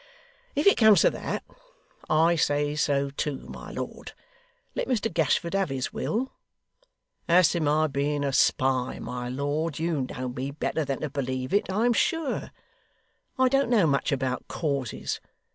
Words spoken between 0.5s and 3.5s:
'If it comes to that, I say so too,